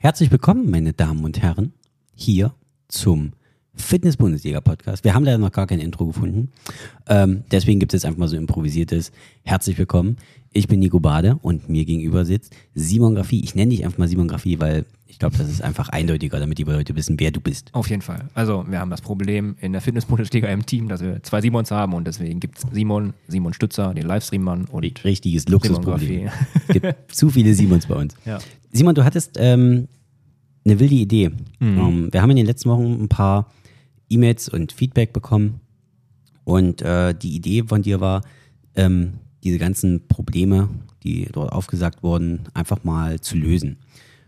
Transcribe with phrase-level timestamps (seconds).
[0.00, 1.72] Herzlich willkommen, meine Damen und Herren,
[2.14, 2.54] hier
[2.86, 3.32] zum
[3.78, 5.04] Fitness-Bundesliga-Podcast.
[5.04, 6.50] Wir haben leider noch gar kein Intro gefunden.
[7.08, 9.12] Ähm, deswegen gibt es jetzt einfach mal so improvisiertes
[9.44, 10.16] Herzlich willkommen.
[10.52, 13.42] Ich bin Nico Bade und mir gegenüber sitzt Simon Grafie.
[13.42, 16.58] Ich nenne dich einfach mal Simon Grafie, weil ich glaube, das ist einfach eindeutiger, damit
[16.58, 17.70] die Leute wissen, wer du bist.
[17.72, 18.28] Auf jeden Fall.
[18.34, 21.94] Also wir haben das Problem in der Fitness-Bundesliga im Team, dass wir zwei Simons haben
[21.94, 26.28] und deswegen gibt es Simon, Simon Stützer, den Livestream-Mann und Richtiges Luxusproblem.
[26.68, 28.14] Es gibt zu viele Simons bei uns.
[28.24, 28.38] Ja.
[28.72, 29.88] Simon, du hattest ähm,
[30.68, 31.30] eine wilde Idee.
[31.60, 31.78] Mhm.
[31.78, 33.50] Ähm, wir haben in den letzten Wochen ein paar
[34.08, 35.60] E-Mails und Feedback bekommen.
[36.44, 38.22] Und äh, die Idee von dir war,
[38.74, 39.14] ähm,
[39.44, 40.68] diese ganzen Probleme,
[41.02, 43.78] die dort aufgesagt wurden, einfach mal zu lösen,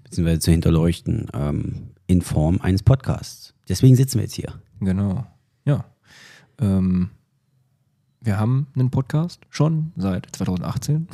[0.04, 3.54] beziehungsweise zu hinterleuchten ähm, in Form eines Podcasts.
[3.68, 4.52] Deswegen sitzen wir jetzt hier.
[4.80, 5.26] Genau.
[5.64, 5.84] Ja.
[6.58, 7.10] Ähm,
[8.20, 11.08] wir haben einen Podcast schon seit 2018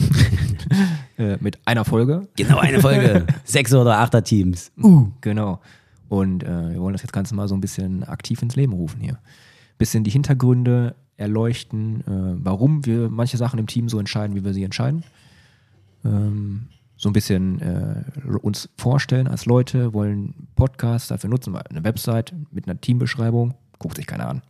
[1.18, 2.28] äh, mit einer Folge.
[2.36, 3.26] Genau eine Folge.
[3.44, 4.72] Sechs oder achter Teams.
[4.82, 5.60] Uh, genau.
[6.08, 9.00] Und äh, wir wollen das jetzt Ganze mal so ein bisschen aktiv ins Leben rufen
[9.00, 9.18] hier.
[9.78, 14.54] Bisschen die Hintergründe erleuchten, äh, warum wir manche Sachen im Team so entscheiden, wie wir
[14.54, 15.04] sie entscheiden.
[16.04, 18.04] Ähm, so ein bisschen äh,
[18.42, 23.96] uns vorstellen als Leute, wollen Podcasts, dafür nutzen wir eine Website mit einer Teambeschreibung, guckt
[23.96, 24.42] sich keiner an.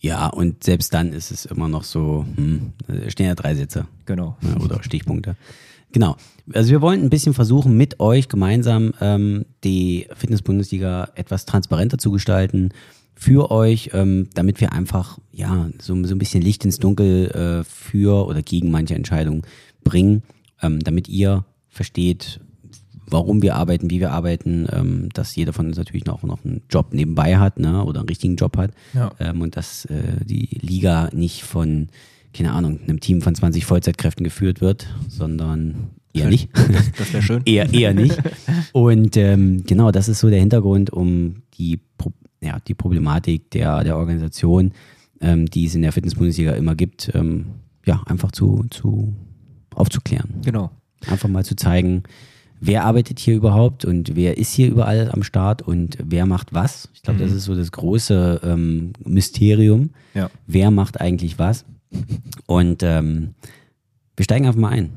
[0.00, 2.72] Ja, und selbst dann ist es immer noch so, hm,
[3.08, 3.86] stehen ja drei Sätze.
[4.06, 4.36] Genau.
[4.62, 5.36] Oder Stichpunkte.
[5.92, 6.16] Genau.
[6.52, 12.10] Also wir wollen ein bisschen versuchen, mit euch gemeinsam ähm, die Fitness-Bundesliga etwas transparenter zu
[12.10, 12.70] gestalten
[13.14, 17.64] für euch, ähm, damit wir einfach ja so, so ein bisschen Licht ins Dunkel äh,
[17.64, 19.42] für oder gegen manche Entscheidungen
[19.84, 20.22] bringen,
[20.62, 22.40] ähm, damit ihr versteht,
[23.10, 26.62] warum wir arbeiten, wie wir arbeiten, ähm, dass jeder von uns natürlich noch, noch einen
[26.70, 29.10] Job nebenbei hat ne, oder einen richtigen Job hat Ja.
[29.20, 31.88] ähm, und dass äh, die Liga nicht von,
[32.32, 36.50] keine Ahnung, einem Team von 20 Vollzeitkräften geführt wird, sondern eher nicht.
[36.54, 37.42] Das, das wäre schön.
[37.46, 38.16] eher, eher nicht.
[38.72, 43.84] Und ähm, genau, das ist so der Hintergrund, um die, Pro ja, die Problematik der,
[43.84, 44.72] der Organisation,
[45.20, 47.46] ähm, die es in der Fitness-Bundesliga immer gibt, ähm,
[47.86, 49.14] ja, einfach zu, zu
[49.74, 50.40] aufzuklären.
[50.44, 50.70] Genau.
[51.06, 52.02] Einfach mal zu zeigen,
[52.60, 56.88] wer arbeitet hier überhaupt und wer ist hier überall am Start und wer macht was.
[56.94, 59.90] Ich glaube, das ist so das große ähm, Mysterium.
[60.14, 60.30] Ja.
[60.46, 61.64] Wer macht eigentlich was?
[62.46, 63.34] Und ähm,
[64.16, 64.90] wir steigen einfach mal ein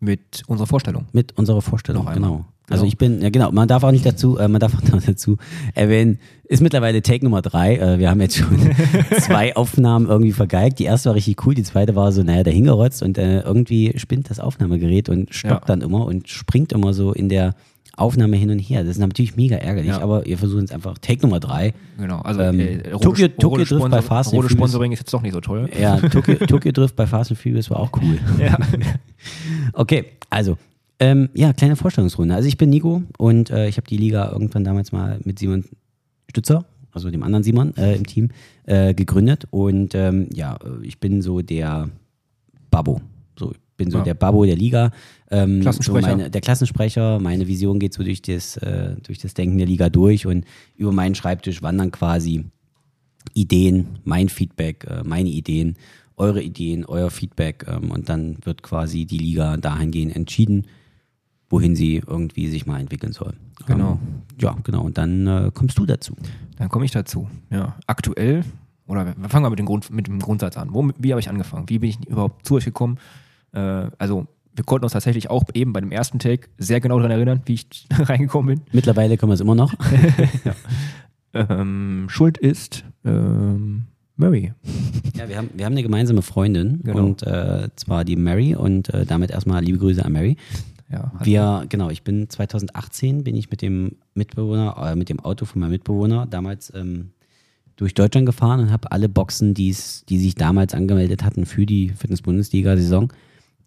[0.00, 1.06] Mit unserer Vorstellung.
[1.12, 2.06] mit unserer Vorstellung.
[2.08, 2.44] Einmal.
[2.66, 2.74] Genau.
[2.76, 2.88] Also Genau.
[2.92, 5.36] ich bin, ja genau, man darf auch nicht dazu, äh, man darf auch noch dazu
[5.74, 7.76] erwähnen, ist mittlerweile Take Nummer drei.
[7.76, 8.58] Äh, wir haben jetzt schon
[9.20, 10.78] zwei Aufnahmen irgendwie vergeigt.
[10.78, 14.30] Die erste war richtig cool, die zweite war so, naja, dahingerotzt und äh, irgendwie spinnt
[14.30, 15.74] das Aufnahmegerät und stockt Ja.
[15.76, 17.54] dann immer und springt immer so in der
[17.96, 18.80] Aufnahme hin und her.
[18.82, 20.00] Das ist natürlich mega ärgerlich, Ja.
[20.00, 20.98] aber wir versuchen es einfach.
[20.98, 21.74] Take Nummer drei.
[21.98, 22.20] Genau.
[22.22, 24.50] Also Ähm, äh, Tokyo- Tokyo Drift bei Fast Furious.
[24.50, 25.68] Sponsoring ist jetzt doch nicht so toll.
[25.80, 28.18] Ja, Tokyo, Tokyo Drift bei Fast and Furious war auch cool.
[28.40, 28.58] Ja.
[29.74, 30.56] Okay, also,
[31.00, 32.34] ähm, ja, kleine Vorstellungsrunde.
[32.34, 35.64] Also ich bin Nico und äh, ich habe die Liga irgendwann damals mal mit Simon
[36.30, 38.28] Stützer, also dem anderen Simon äh, im Team,
[38.66, 39.46] äh, gegründet.
[39.50, 41.90] Und ähm, ja, äh, ich bin so der
[42.70, 43.00] Babbo.
[43.38, 44.04] So, ich bin so Ja.
[44.04, 44.92] der Babbo der Liga.
[45.30, 46.10] Ähm, Klassensprecher.
[46.10, 47.18] So meine, der Klassensprecher.
[47.18, 50.44] Meine Vision geht so durch das, äh, durch das Denken der Liga durch und
[50.76, 52.44] über meinen Schreibtisch wandern quasi
[53.32, 55.76] Ideen, mein Feedback, äh, meine Ideen,
[56.16, 60.66] eure Ideen, euer Feedback ähm, und dann wird quasi die Liga dahingehend entschieden,
[61.54, 63.32] wohin sie irgendwie sich mal entwickeln soll.
[63.66, 63.92] Genau.
[63.92, 64.82] Ähm, ja, genau.
[64.82, 66.16] Und dann äh, kommst du dazu.
[66.56, 67.28] Dann komme ich dazu.
[67.50, 67.76] Ja.
[67.86, 68.44] Aktuell,
[68.86, 70.68] oder fangen wir mit dem, Grund, mit dem Grundsatz an.
[70.72, 71.68] Wo, wie habe ich angefangen?
[71.68, 72.98] Wie bin ich überhaupt zu euch gekommen?
[73.52, 74.26] Äh, also,
[74.56, 77.54] wir konnten uns tatsächlich auch eben bei dem ersten Take sehr genau daran erinnern, wie
[77.54, 78.64] ich reingekommen bin.
[78.72, 79.72] Mittlerweile können wir es immer noch.
[81.36, 83.86] Ähm, Schuld ist ähm,
[84.16, 84.52] Murray.
[85.16, 86.98] Ja, wir haben, wir haben eine gemeinsame Freundin Genau.
[87.06, 90.36] und äh, zwar die Mary und äh, damit erstmal liebe Grüße an Mary.
[90.90, 95.44] Ja, Wir, genau, ich bin 2018 bin ich mit dem Mitbewohner, äh, mit dem Auto
[95.44, 97.10] von meinem Mitbewohner damals ähm,
[97.76, 101.88] durch Deutschland gefahren und habe alle Boxen, die's, die sich damals angemeldet hatten für die
[101.90, 103.12] Fitness-Bundesliga-Saison,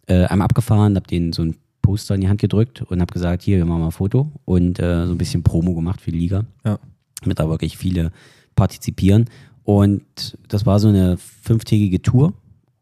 [0.07, 3.43] äh, einmal abgefahren, habe denen so ein Poster in die Hand gedrückt und habe gesagt,
[3.43, 6.19] hier, wir machen mal ein Foto und äh, so ein bisschen Promo gemacht für die
[6.19, 6.79] Liga ja.
[7.21, 8.11] damit da wirklich viele
[8.55, 9.25] partizipieren.
[9.63, 12.33] Und das war so eine fünftägige Tour.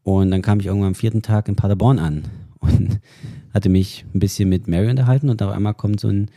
[0.02, 2.24] Und dann kam ich irgendwann am vierten Tag in Paderborn an
[2.66, 3.00] und
[3.54, 6.30] hatte mich ein bisschen mit Mary unterhalten und auf einmal kommt so ein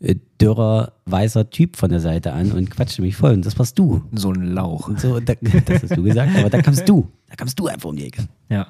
[0.00, 3.32] äh, dürrer, weißer Typ von der Seite an und quatschte mich voll.
[3.32, 4.02] Und das warst du.
[4.12, 4.88] So ein Lauch.
[4.88, 5.34] Und so, da,
[5.64, 7.08] das hast du gesagt, aber da kamst du.
[7.28, 8.28] Da kamst du einfach um die Ecke.
[8.48, 8.66] Ja.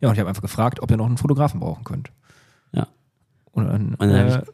[0.00, 2.10] Ja, und ich habe einfach gefragt, ob ihr noch einen Fotografen brauchen könnt.
[2.72, 2.86] Ja.
[3.52, 4.52] Und dann, Und dann hab äh,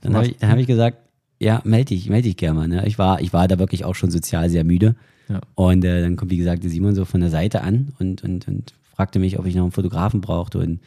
[0.00, 0.98] Dann habe ich, dann hab ich gesagt,
[1.38, 2.68] ja, melde dich, melde dich gerne mal.
[2.68, 2.86] Ne?
[2.86, 4.94] Ich, war, ich war da wirklich auch schon sozial sehr müde.
[5.28, 5.40] Ja.
[5.54, 8.46] Und äh, dann kommt, wie gesagt, der Simon so von der Seite an und, und,
[8.46, 10.58] und fragte mich, ob ich noch einen Fotografen brauchte.
[10.58, 10.80] Und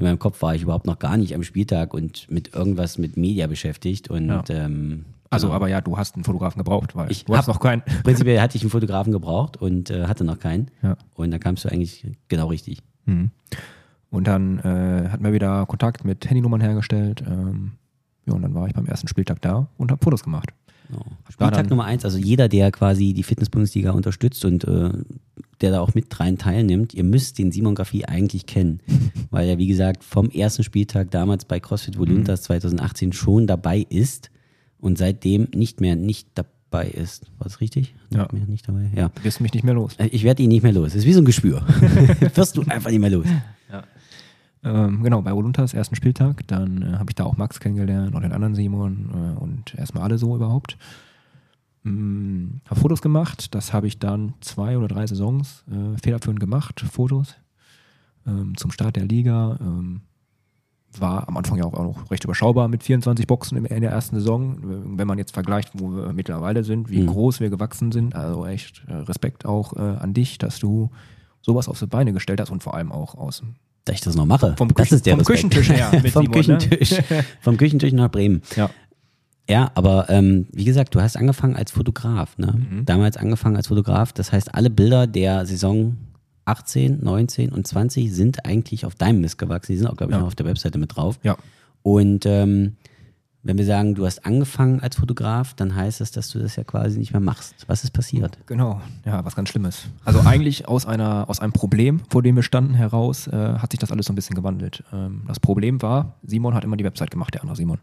[0.00, 3.16] in meinem Kopf war ich überhaupt noch gar nicht am Spieltag und mit irgendwas mit
[3.16, 4.10] Media beschäftigt.
[4.10, 4.42] Und Ja.
[4.48, 5.56] ähm, Also, genau.
[5.56, 7.82] aber ja, du hast einen Fotografen gebraucht, weil Ich du hast hab- noch keinen.
[8.04, 10.68] prinzipiell hatte ich einen Fotografen gebraucht und äh, hatte noch keinen.
[10.82, 10.96] Ja.
[11.14, 12.78] Und da kamst du eigentlich genau richtig.
[13.06, 13.30] Mhm.
[14.10, 17.22] Und dann äh, hatten wir wieder Kontakt mit Handynummern hergestellt.
[17.26, 17.72] Ähm,
[18.26, 20.50] ja, und dann war ich beim ersten Spieltag da und habe Fotos gemacht.
[20.88, 21.04] Genau.
[21.28, 24.90] Spieltag Nummer eins, also jeder, der quasi die Fitness-Bundesliga unterstützt und äh,
[25.60, 28.80] der da auch mit rein teilnimmt, ihr müsst den Simon Graffi eigentlich kennen,
[29.30, 34.30] weil er, wie gesagt, vom ersten Spieltag damals bei CrossFit Voluntas 2018 schon dabei ist
[34.78, 37.26] und seitdem nicht mehr nicht dabei ist.
[37.38, 37.94] War das richtig?
[38.10, 38.22] Ja.
[38.22, 38.90] Nicht, mehr, nicht dabei?
[38.94, 39.10] Ja.
[39.14, 39.94] Du wirst mich nicht mehr los.
[39.98, 40.88] Äh, Ich werde ihn nicht mehr los.
[40.88, 41.62] Das ist wie so ein Geschwür.
[42.34, 43.26] Wirst du einfach nicht mehr los.
[44.62, 46.46] Ähm, genau, bei Voluntas, ersten Spieltag.
[46.46, 50.02] Dann äh, habe ich da auch Max kennengelernt und den anderen Simon äh, und erstmal
[50.04, 50.76] alle so überhaupt.
[51.82, 53.54] Mm, habe Fotos gemacht.
[53.54, 57.36] Das habe ich dann zwei oder drei Saisons äh, federführend gemacht, Fotos.
[58.26, 59.58] Ähm, zum Start der Liga.
[59.60, 60.02] Ähm,
[60.98, 63.92] war am Anfang ja auch, auch noch recht überschaubar mit 24 Boxen im, in der
[63.92, 64.58] ersten Saison.
[64.98, 67.06] Wenn man jetzt vergleicht, wo wir mittlerweile sind, wie Mhm.
[67.06, 68.16] groß wir gewachsen sind.
[68.16, 70.90] Also echt äh, Respekt auch äh, an dich, dass du
[71.42, 73.54] sowas auf die Beine gestellt hast und vor allem auch aus dem
[73.84, 74.54] Dass ich das noch mache.
[74.58, 75.54] Vom das Küchen- ist der vom Respekt.
[75.54, 76.30] Küchentisch her vom, Simon, ne?
[76.58, 76.94] Küchentisch,
[77.40, 78.42] vom Küchentisch nach Bremen.
[78.56, 78.68] Ja.
[79.50, 82.38] Ja, aber ähm, wie gesagt, du hast angefangen als Fotograf.
[82.38, 82.54] Ne?
[82.70, 82.84] Mhm.
[82.86, 84.12] Damals angefangen als Fotograf.
[84.12, 85.96] Das heißt, alle Bilder der Saison
[86.44, 89.72] 18, 19 und 20 sind eigentlich auf deinem Mist gewachsen.
[89.72, 90.20] Die sind auch, glaube ich, Ja.
[90.20, 91.18] noch auf der Webseite mit drauf.
[91.22, 91.36] Ja.
[91.82, 92.76] Und ähm,
[93.42, 96.62] wenn wir sagen, du hast angefangen als Fotograf, dann heißt das, dass du das ja
[96.64, 97.54] quasi nicht mehr machst.
[97.66, 98.38] Was ist passiert?
[98.46, 99.86] Genau, ja, was ganz Schlimmes.
[100.04, 103.80] Also eigentlich aus einer, aus einem Problem, vor dem wir standen, heraus, äh, hat sich
[103.80, 104.84] das alles so ein bisschen gewandelt.
[104.92, 107.78] Ähm, das Problem war, Simon hat immer die Website gemacht, der andere Simon.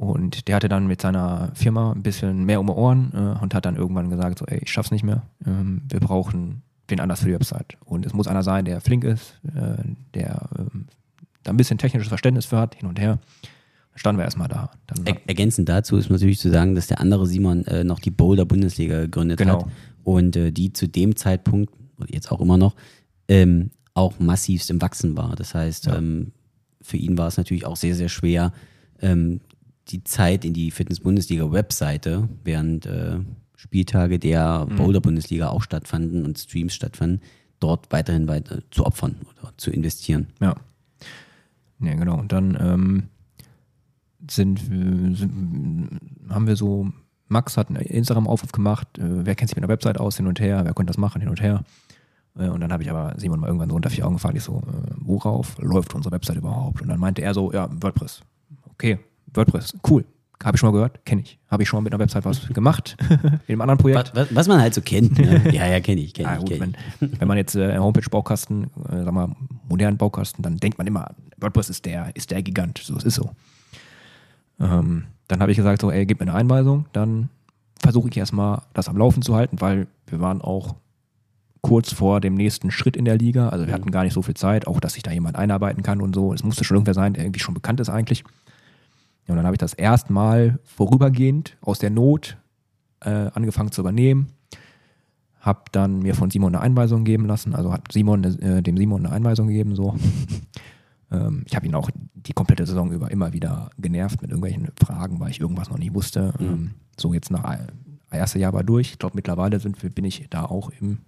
[0.00, 3.52] Und der hatte dann mit seiner Firma ein bisschen mehr um die Ohren äh, und
[3.54, 5.24] hat dann irgendwann gesagt, so, ey, ich schaff's nicht mehr.
[5.46, 7.76] Ähm, wir brauchen wen anders für die Website.
[7.84, 9.76] Und es muss einer sein, der flink ist, äh,
[10.14, 10.86] der ähm,
[11.42, 13.18] da ein bisschen technisches Verständnis für hat, hin und her.
[13.42, 14.70] Dann standen wir erstmal da.
[14.86, 18.10] Dann Er ergänzend dazu ist natürlich zu sagen, dass der andere Simon äh, noch die
[18.10, 19.64] Boulder Bundesliga gegründet Genau.
[19.66, 19.70] hat
[20.02, 21.74] und äh, die zu dem Zeitpunkt,
[22.08, 22.74] jetzt auch immer noch,
[23.28, 25.36] ähm, auch massivst im Wachsen war.
[25.36, 25.96] Das heißt, Ja.
[25.98, 26.32] ähm,
[26.80, 28.54] für ihn war es natürlich auch sehr, sehr schwer,
[29.02, 29.40] ähm,
[29.92, 33.18] die Zeit in die Fitness-Bundesliga-Webseite, während äh,
[33.56, 34.76] Spieltage der Mhm.
[34.76, 37.20] Boulder-Bundesliga auch stattfanden und Streams stattfanden,
[37.58, 40.28] dort weiterhin weiter zu opfern oder zu investieren.
[40.40, 40.54] Ja.
[41.80, 42.18] Ja, genau.
[42.18, 43.02] Und dann ähm,
[44.28, 45.98] sind, wir- sind,
[46.28, 46.90] haben wir so,
[47.28, 50.40] Max hat einen Instagram-Aufruf gemacht, äh, wer kennt sich mit einer Website aus, hin und
[50.40, 51.64] her, wer könnte das machen, hin und her.
[52.38, 54.42] Äh, und dann habe ich aber Simon mal irgendwann so unter vier Augen gefragt, ich
[54.42, 56.82] so, äh, worauf läuft unsere Website überhaupt?
[56.82, 58.22] Und dann meinte er so, ja, WordPress.
[58.70, 58.98] Okay,
[59.34, 60.04] WordPress, cool.
[60.42, 61.38] Habe ich schon mal gehört, kenne ich.
[61.48, 62.96] Habe ich schon mal mit einer Website was gemacht,
[63.46, 64.12] in einem anderen Projekt.
[64.14, 65.18] Was, was, man halt so kennt.
[65.18, 65.42] Ne?
[65.52, 66.40] Ja, ja, kenne ich, kenne Ja, ich.
[66.40, 69.34] gut, Kenn wenn, wenn man jetzt äh, Homepage-Baukasten, äh, sag mal,
[69.68, 72.78] modernen Baukasten, dann denkt man immer, WordPress ist der, ist der Gigant.
[72.78, 73.30] So, es ist so.
[74.58, 77.28] Ähm, dann habe ich gesagt, so, ey, gib mir eine Einweisung, dann
[77.78, 80.74] versuche ich erstmal das am Laufen zu halten, weil wir waren auch
[81.62, 83.50] kurz vor dem nächsten Schritt in der Liga.
[83.50, 86.00] Also wir hatten gar nicht so viel Zeit, auch dass sich da jemand einarbeiten kann
[86.00, 86.32] und so.
[86.32, 88.24] Es musste schon irgendwer sein, der irgendwie schon bekannt ist eigentlich.
[89.26, 92.36] Und dann habe ich das erstmal vorübergehend aus der Not
[93.00, 94.32] äh, angefangen zu übernehmen.
[95.40, 99.06] Hab dann mir von Simon eine Einweisung geben lassen, also hat Simon äh, dem Simon
[99.06, 99.96] eine Einweisung gegeben, so.
[101.10, 105.18] ähm, ich habe ihn auch die komplette Saison über immer wieder genervt mit irgendwelchen Fragen,
[105.20, 106.34] weil ich irgendwas noch nicht wusste.
[106.40, 107.66] Ähm, so jetzt nach äh,
[108.10, 108.90] erste Jahr war durch.
[108.92, 110.98] Ich glaube mittlerweile sind bin ich da auch im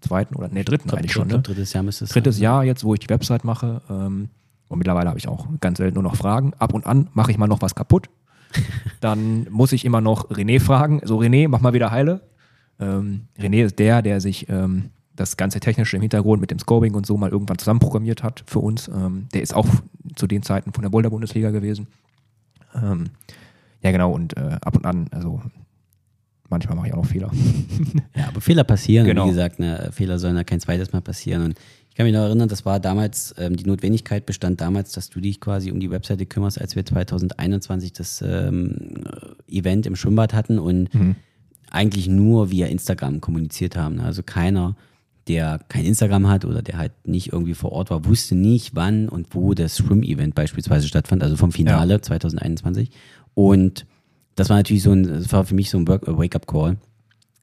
[0.00, 1.28] zweiten oder ne dritten eigentlich schon.
[1.28, 1.40] Ne?
[1.40, 2.44] Drittes Jahr müsste es drittes sein.
[2.44, 3.82] Jahr jetzt, wo ich die Website mache.
[3.90, 4.28] Ähm,
[4.68, 6.52] und mittlerweile habe ich auch ganz selten nur noch Fragen.
[6.58, 8.08] Ab und an mache ich mal noch was kaputt.
[9.00, 11.00] Dann muss ich immer noch René fragen.
[11.04, 12.22] So, René, mach mal wieder heile.
[12.80, 16.94] Ähm, René ist der, der sich ähm, das ganze Technische im Hintergrund mit dem Scoping
[16.94, 18.88] und so mal irgendwann zusammenprogrammiert hat für uns.
[18.88, 19.66] Ähm, der ist auch
[20.14, 21.86] zu den Zeiten von der Boulder-Bundesliga gewesen.
[22.74, 23.10] Ähm,
[23.82, 24.12] ja, genau.
[24.12, 25.40] Und äh, ab und an, also
[26.48, 27.30] manchmal mache ich auch noch Fehler.
[28.14, 29.06] Ja, aber Fehler passieren.
[29.06, 29.26] Genau.
[29.26, 31.42] Wie gesagt, ne, Fehler sollen ja kein zweites Mal passieren.
[31.42, 31.58] Und
[31.96, 35.18] ich kann mich noch erinnern, das war damals, ähm, die Notwendigkeit bestand damals, dass du
[35.18, 39.02] dich quasi um die Webseite kümmerst, als wir 2021 das ähm,
[39.48, 40.90] Event im Schwimmbad hatten und
[41.70, 44.00] eigentlich nur via Instagram kommuniziert haben.
[44.00, 44.76] Also keiner,
[45.26, 49.08] der kein Instagram hat oder der halt nicht irgendwie vor Ort war, wusste nicht, wann
[49.08, 52.90] und wo das Schwimm-Event beispielsweise stattfand, also vom Finale 2021.
[53.32, 53.86] Und
[54.34, 56.76] das war natürlich so ein, das war für mich so ein äh, Wake-up-Call.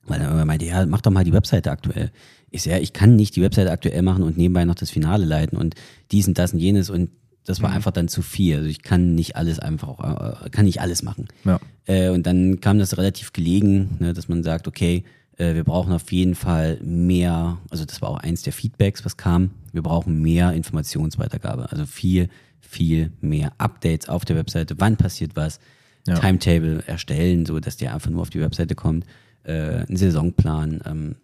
[0.06, 2.12] Weil er immer meinte, ja, mach doch mal die Webseite aktuell.
[2.52, 5.26] Ich so, ja, ich kann nicht die Webseite aktuell machen und nebenbei noch das Finale
[5.26, 5.76] leiten und
[6.12, 7.10] dies und das und jenes und
[7.46, 8.58] das war einfach dann zu viel.
[8.58, 11.28] Also ich kann nicht alles einfach, äh, kann nicht alles machen.
[11.44, 11.60] Ja.
[11.86, 15.04] Äh, und dann kam das relativ gelegen, ne, dass man sagt, okay,
[15.36, 19.18] Äh, wir brauchen auf jeden Fall mehr, also das war auch eins der Feedbacks, was
[19.18, 19.50] kam.
[19.72, 22.30] Wir brauchen mehr Informationsweitergabe, also viel,
[22.62, 24.76] viel mehr Updates auf der Webseite.
[24.78, 25.60] Wann passiert was?
[26.06, 26.20] Ja.
[26.20, 29.06] Timetable erstellen, so dass der einfach nur auf die Webseite kommt.
[29.44, 31.16] Äh, ein Saisonplan, ähm,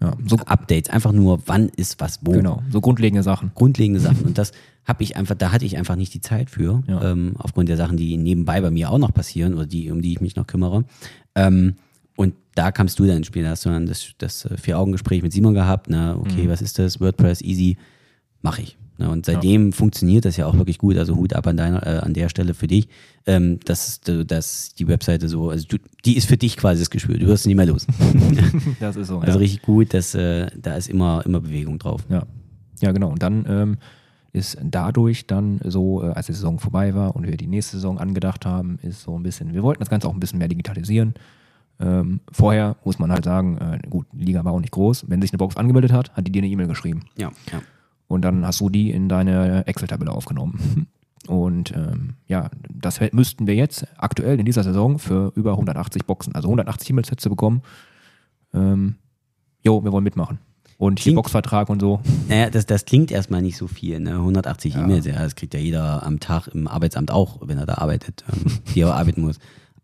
[0.00, 2.32] Ja, so, Updates, einfach nur, wann ist was wo.
[2.32, 3.50] genau, so grundlegende Sachen.
[3.54, 4.22] Grundlegende Sachen.
[4.26, 4.52] Und das
[4.84, 7.10] habe ich einfach, da hatte ich einfach nicht die Zeit für, Ja.
[7.10, 10.12] ähm, aufgrund der Sachen, die nebenbei bei mir auch noch passieren oder die, um die
[10.12, 10.84] ich mich noch kümmere.
[11.34, 11.74] Ähm,
[12.16, 15.22] und da kamst du dann ins Spiel, da hast du dann das, das äh, Vier-Augen-Gespräch
[15.22, 16.48] mit Simon gehabt, ne, okay, Mhm.
[16.50, 17.00] was ist das?
[17.00, 17.76] WordPress, easy,
[18.42, 18.76] mache ich.
[19.00, 20.96] Ne, und seitdem funktioniert das ja auch wirklich gut.
[20.96, 22.88] Also Hut ab an deiner, äh, an der Stelle für dich,
[23.26, 26.90] ähm, dass, du- dass die Webseite so, also du, die ist für dich quasi das
[26.90, 27.86] Gespür, du wirst nicht mehr los.
[28.80, 29.18] Das ist so.
[29.20, 29.38] Also ja.
[29.38, 32.02] richtig gut, dass, äh, da ist immer, immer Bewegung drauf.
[32.08, 32.24] Ja,
[32.80, 33.10] ja genau.
[33.10, 33.76] Und dann ähm,
[34.32, 37.98] ist dadurch dann so, äh, als die Saison vorbei war und wir die nächste Saison
[37.98, 41.14] angedacht haben, ist so ein bisschen, wir wollten das Ganze auch ein bisschen mehr digitalisieren.
[41.80, 45.04] Ähm, vorher muss man halt sagen, äh, gut, die Liga war auch nicht groß.
[45.08, 47.02] Wenn sich eine Box angemeldet hat, hat die dir eine E-Mail geschrieben.
[47.16, 47.60] Ja, ja.
[48.08, 50.86] Und dann hast du die in deine Excel-Tabelle aufgenommen.
[51.26, 56.34] Und ähm, ja, das müssten wir jetzt aktuell in dieser Saison für über 180 Boxen,
[56.34, 57.60] also 180 E-Mails hättest du bekommen.
[58.54, 58.94] Ähm,
[59.62, 60.38] jo, wir wollen mitmachen.
[60.78, 62.00] Und hier Klingt- Boxvertrag und so.
[62.28, 64.12] Naja, das, das klingt erstmal nicht so viel, ne?
[64.12, 64.84] 180 Ja.
[64.84, 68.24] E-Mails, ja, das kriegt ja jeder am Tag im Arbeitsamt auch, wenn er da arbeitet,
[68.32, 69.38] ähm, die er arbeiten muss.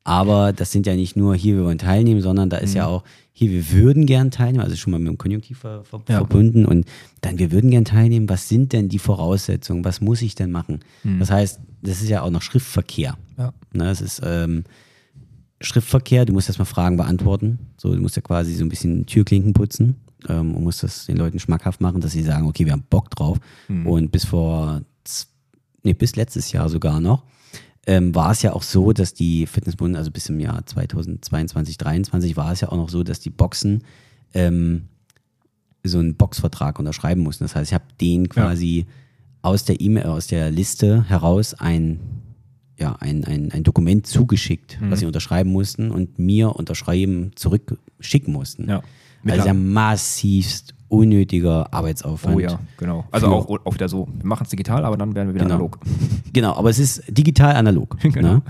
[0.06, 3.04] Aber das sind ja nicht nur hier, wir wollen teilnehmen, sondern da ist ja auch
[3.32, 6.18] hier, wir würden gern teilnehmen, also schon mal mit dem Konjunktiv ver, ver, Ja.
[6.18, 6.84] verbunden und
[7.22, 10.80] dann, wir würden gern teilnehmen, was sind denn die Voraussetzungen, was muss ich denn machen?
[11.18, 13.16] Das heißt, das ist ja auch noch Schriftverkehr.
[13.38, 13.52] Ja.
[13.72, 14.64] Ne, es ist ähm,
[15.60, 17.58] Schriftverkehr, du musst erstmal Fragen beantworten.
[17.78, 19.96] So, du musst ja quasi so ein bisschen Türklinken putzen
[20.28, 23.10] ähm, und musst das den Leuten schmackhaft machen, dass sie sagen, okay, wir haben Bock
[23.10, 23.38] drauf.
[23.68, 24.82] Und bis vor,
[25.82, 27.22] nee, bis letztes Jahr sogar noch,
[27.86, 32.36] ähm, war es ja auch so, dass die Fitnessbund, also bis im Jahr 2022, 2023
[32.36, 33.84] war es ja auch noch so, dass die Boxen
[34.32, 34.88] ähm,
[35.82, 37.44] so einen Boxvertrag unterschreiben mussten.
[37.44, 38.86] Das heißt, ich habe denen quasi
[39.42, 42.00] aus der E-Mail, aus der Liste heraus ein,
[42.78, 48.68] ja, ein, ein, ein Dokument zugeschickt, was sie unterschreiben mussten und mir unterschreiben zurückschicken mussten.
[48.68, 48.82] Ja.
[49.26, 52.36] Also ja massivst unnötiger Arbeitsaufwand.
[52.36, 53.04] Oh ja, genau.
[53.10, 55.54] Also auch, auch wieder so, wir machen es digital, aber dann werden wir wieder Genau.
[55.56, 55.78] analog.
[56.32, 57.96] Genau, aber es ist digital analog.
[58.02, 58.34] Genau.
[58.34, 58.42] Ne?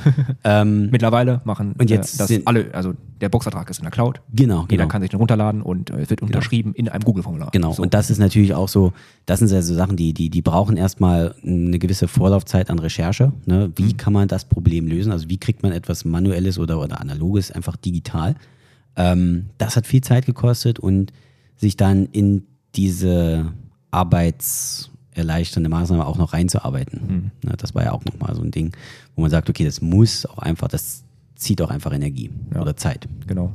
[0.45, 3.91] ähm, Mittlerweile machen Und jetzt äh, das sind- alle, also der Boxvertrag ist in der
[3.91, 4.21] Cloud.
[4.35, 4.89] genau, Jeder genau.
[4.89, 7.51] kann sich den runterladen und äh, es wird unterschrieben in einem Google-Formular.
[7.53, 7.83] Genau, So.
[7.83, 8.93] und das ist natürlich auch so,
[9.27, 13.33] das sind ja so Sachen, die, die, die brauchen erstmal eine gewisse Vorlaufzeit an Recherche.
[13.47, 13.71] Ne?
[13.77, 13.97] Wie Mhm.
[13.97, 15.13] kann man das Problem lösen?
[15.13, 18.35] Also wie kriegt man etwas Manuelles oder, oder Analoges einfach digital?
[18.97, 21.13] Ähm, das hat viel Zeit gekostet und
[21.57, 22.45] sich dann in
[22.75, 23.53] diese
[23.91, 27.31] arbeitserleichternde Maßnahme auch noch reinzuarbeiten.
[27.43, 27.57] Mhm.
[27.57, 28.73] Das war ja auch nochmal so ein Ding,
[29.15, 31.05] wo man sagt, okay, das muss auch einfach, das
[31.37, 32.63] zieht auch einfach Energie Ja.
[32.63, 33.09] oder Zeit.
[33.27, 33.53] Genau.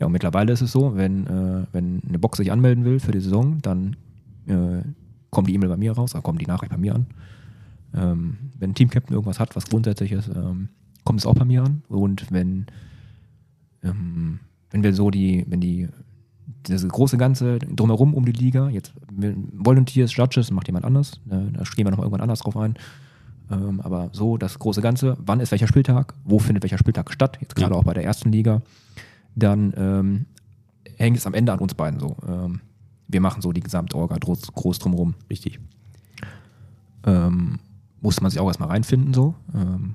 [0.00, 3.12] Ja, und mittlerweile ist es so, wenn, äh, wenn eine Box sich anmelden will für
[3.12, 3.96] die Saison, dann
[4.46, 4.82] äh,
[5.30, 7.06] kommt die E-Mail bei mir raus, oder kommt die Nachricht bei mir an.
[7.94, 10.68] Ähm, wenn ein Team-Captain irgendwas hat, was grundsätzlich ist, ähm,
[11.04, 11.82] kommt es auch bei mir an.
[11.88, 12.66] Und wenn,
[13.84, 15.88] ähm, wenn wir so die, wenn die,
[16.64, 18.92] das große Ganze drumherum um die Liga, jetzt
[19.52, 22.74] Volunteers, Judges, macht jemand anders, ne, da gehen wir nochmal irgendwann anders drauf ein.
[23.50, 27.38] Ähm, aber so das große Ganze, wann ist welcher Spieltag, wo findet welcher Spieltag statt,
[27.40, 27.78] jetzt gerade Ja.
[27.78, 28.62] auch bei der ersten Liga,
[29.36, 30.26] dann ähm,
[30.96, 32.16] hängt es am Ende an uns beiden so.
[32.26, 32.60] Ähm,
[33.08, 35.14] wir machen so die Gesamtorga groß, groß drumherum.
[35.28, 35.60] Richtig.
[37.06, 37.58] Ähm,
[38.00, 39.34] musste man sich auch erstmal reinfinden so.
[39.54, 39.94] Ähm,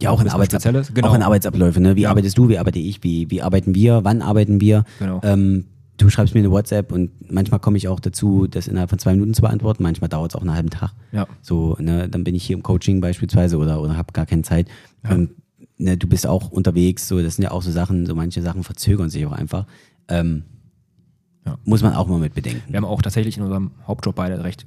[0.00, 0.62] Ja, auch in, Arbeitsab
[0.94, 1.08] genau.
[1.08, 1.80] auch in Arbeitsabläufe.
[1.80, 1.96] Ne?
[1.96, 2.10] Wie Ja.
[2.10, 4.84] arbeitest du, wie arbeite ich, wie, wie arbeiten wir, wann arbeiten wir?
[5.00, 5.20] Genau.
[5.24, 5.64] Ähm,
[5.96, 9.12] du schreibst mir eine WhatsApp und manchmal komme ich auch dazu, das innerhalb von zwei
[9.12, 9.82] Minuten zu beantworten.
[9.82, 10.92] Manchmal dauert es auch einen halben Tag.
[11.12, 11.26] Ja.
[11.42, 14.68] So, ne, dann bin ich hier im Coaching beispielsweise oder, oder habe gar keine Zeit.
[15.08, 15.30] Ähm,
[15.78, 18.64] ne, du bist auch unterwegs, so, das sind ja auch so Sachen, so manche Sachen
[18.64, 19.66] verzögern sich auch einfach.
[20.08, 20.44] Ähm,
[21.46, 21.58] Ja.
[21.64, 22.62] Muss man auch mal mit bedenken.
[22.68, 24.66] Wir haben auch tatsächlich in unserem Hauptjob beide recht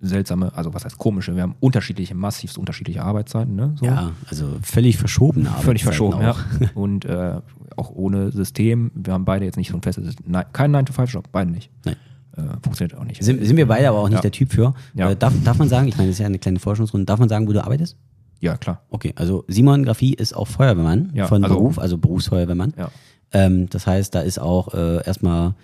[0.00, 3.74] seltsame, also was heißt komische, wir haben unterschiedliche, massivst unterschiedliche Arbeitszeiten, ne?
[3.78, 3.86] So.
[3.86, 6.30] ja, also völlig verschobene Völlig Arbeitszeiten verschoben, ja.
[6.32, 6.74] auch.
[6.74, 7.40] Und äh,
[7.76, 8.90] auch ohne System.
[8.94, 11.70] Wir haben beide jetzt nicht so ein festes, nein, kein 9-to-5-Job, beide nicht.
[11.84, 11.96] Nein.
[12.36, 13.22] Äh, funktioniert auch nicht.
[13.22, 14.22] Sind, sind wir beide aber auch nicht Ja.
[14.22, 14.74] der Typ für.
[14.94, 15.10] Ja.
[15.10, 17.28] Äh, darf, darf man sagen, ich meine, das ist ja eine kleine Forschungsrunde, darf man
[17.28, 17.96] sagen, wo du arbeitest?
[18.40, 18.82] ja, klar.
[18.90, 22.74] Okay, also Simon Grafie ist auch Feuerwehrmann Ja, von also- Beruf, also Berufsfeuerwehrmann.
[22.76, 22.90] Ja.
[23.32, 25.54] Ähm, das heißt, da ist auch äh, erstmal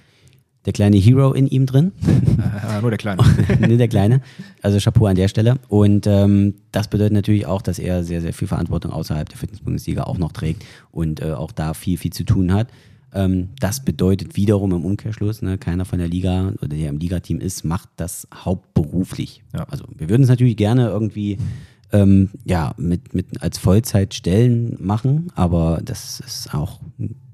[0.66, 3.22] der kleine Hero in ihm drin, Äh, nur der Kleine.
[3.60, 4.20] ne, der kleine.
[4.62, 5.58] Also Chapeau an der Stelle.
[5.68, 10.04] Und ähm, das bedeutet natürlich auch, dass er sehr, sehr viel Verantwortung außerhalb der Fitnessbundesliga
[10.04, 12.68] auch noch trägt und äh, auch da viel, viel zu tun hat.
[13.12, 17.40] Ähm, das bedeutet wiederum im Umkehrschluss, ne, keiner von der Liga oder der im Ligateam
[17.40, 19.42] ist, macht das hauptberuflich.
[19.54, 19.64] Ja.
[19.70, 21.38] Also wir würden es natürlich gerne irgendwie
[21.92, 26.80] ähm, ja, mit, mit als Vollzeitstellen machen, aber das ist auch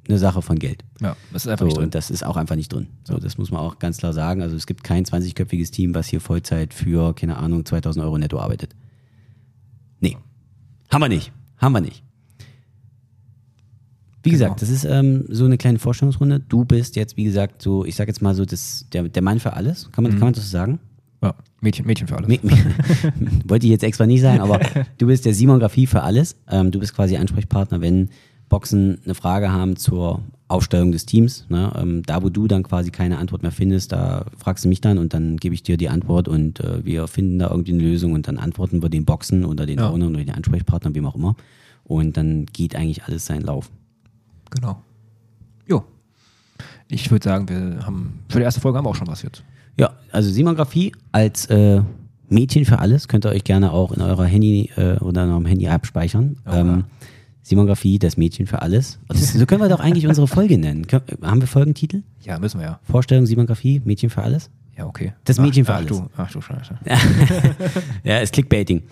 [0.08, 0.84] eine Sache von Geld.
[1.00, 1.84] Ja, das ist einfach So, nicht drin.
[1.84, 2.86] und das ist auch einfach nicht drin.
[3.04, 4.42] So, das muss man auch ganz klar sagen.
[4.42, 8.38] Also es gibt kein 20-köpfiges Team, was hier Vollzeit für, keine Ahnung, 2000 Euro netto
[8.38, 8.75] arbeitet.
[10.00, 10.16] Nee.
[10.92, 11.32] Haben wir nicht.
[11.58, 12.02] Haben wir nicht.
[14.22, 14.42] Wie Genau.
[14.44, 16.40] gesagt, das ist ähm, so eine kleine Vorstellungsrunde.
[16.40, 19.38] Du bist jetzt, wie gesagt, so, ich sag jetzt mal so, das, der, der Mann
[19.38, 19.90] für alles.
[19.92, 20.16] Kann man, Mhm.
[20.18, 20.80] kann man das so sagen?
[21.22, 22.28] Ja, Mädchen, Mädchen für alles.
[22.28, 22.40] Me-
[23.46, 24.58] Wollte ich jetzt extra nicht sagen, aber
[24.98, 26.36] du bist der Simografie für alles.
[26.48, 28.10] Ähm, du bist quasi Ansprechpartner, wenn
[28.49, 31.45] Boxen eine Frage haben zur Aufstellung des Teams.
[31.49, 31.73] Ne?
[31.76, 34.99] Ähm, da, wo du dann quasi keine Antwort mehr findest, da fragst du mich dann
[34.99, 38.12] und dann gebe ich dir die Antwort und äh, wir finden da irgendwie eine Lösung
[38.12, 39.91] und dann antworten wir den Boxen oder den Ja.
[39.91, 41.35] Owner oder den Ansprechpartner, wem auch immer.
[41.85, 43.71] Und dann geht eigentlich alles seinen Lauf.
[44.50, 44.81] Genau.
[45.67, 45.85] Jo.
[46.88, 49.43] Ich würde sagen, wir haben für die erste Folge haben wir auch schon was jetzt.
[49.79, 51.83] Ja, also Simografie als äh,
[52.29, 55.47] Mädchen für alles könnt ihr euch gerne auch in eurer Handy äh, oder in eurem
[55.47, 56.37] Handy abspeichern.
[56.47, 56.61] Ja.
[56.61, 56.85] ähm,
[57.47, 58.99] Simografie, das Mädchen für alles.
[59.07, 60.85] Das, so können wir doch eigentlich unsere Folge nennen.
[61.23, 62.03] Haben wir Folgentitel?
[62.23, 62.81] Ja, müssen wir ja.
[62.83, 64.50] Vorstellung Simografie, Mädchen für alles?
[64.76, 65.12] Ja, okay.
[65.23, 65.88] Das Mädchen ach, für ach, alles.
[65.88, 66.76] Du, ach du Scheiße.
[68.03, 68.83] Ja, ist Clickbaiting.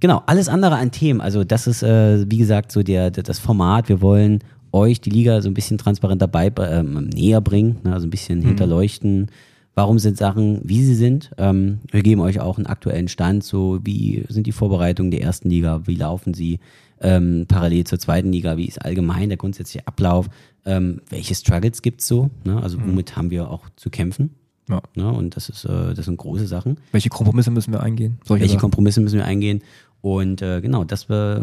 [0.00, 1.22] Genau, alles andere an Themen.
[1.22, 3.88] Also das ist, äh, wie gesagt, so der, das Format.
[3.88, 7.94] Wir wollen euch die Liga so ein bisschen transparent dabei ähm, näher bringen, ne?
[7.94, 9.30] also ein bisschen hinterleuchten.
[9.74, 11.30] Warum sind Sachen, wie sie sind?
[11.38, 15.48] Ähm, wir geben euch auch einen aktuellen Stand, so wie sind die Vorbereitungen der ersten
[15.48, 16.60] Liga, wie laufen sie
[17.02, 20.28] ähm, parallel zur zweiten Liga, wie ist allgemein der grundsätzliche Ablauf,
[20.64, 22.62] ähm, welche Struggles gibt's so, ne?
[22.62, 24.30] also womit haben wir auch zu kämpfen.
[24.68, 24.80] Ja.
[24.94, 25.10] Ne?
[25.12, 26.78] Und das ist, äh, das sind große Sachen.
[26.92, 28.18] Welche Kompromisse müssen wir eingehen?
[28.24, 28.60] Solche Welche Sachen?
[28.62, 29.62] Kompromisse müssen wir eingehen?
[30.00, 31.40] Und äh, genau, das äh,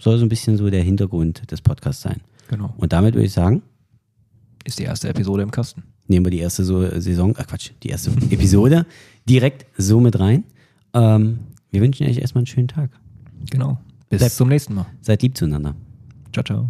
[0.00, 2.20] soll so ein bisschen so der Hintergrund des Podcasts sein.
[2.48, 2.72] Genau.
[2.76, 3.62] Und damit würde ich sagen,
[4.64, 5.82] Ist die erste Episode im Kasten.
[6.06, 8.86] nehmen wir die erste so Saison, ach Quatsch, die erste Episode
[9.28, 10.44] direkt so mit rein.
[10.94, 11.40] Ähm,
[11.70, 12.90] wir wünschen euch erstmal einen schönen Tag.
[13.50, 13.80] Genau.
[14.12, 14.84] Bis Bleib- zum nächsten Mal.
[15.00, 15.74] Seid lieb zueinander.
[16.34, 16.68] Ciao, ciao.